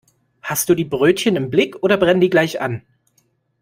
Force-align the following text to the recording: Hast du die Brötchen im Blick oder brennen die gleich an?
Hast 0.41 0.67
du 0.67 0.73
die 0.73 0.83
Brötchen 0.83 1.35
im 1.35 1.51
Blick 1.51 1.83
oder 1.83 1.95
brennen 1.95 2.21
die 2.21 2.31
gleich 2.31 2.59
an? 2.59 2.81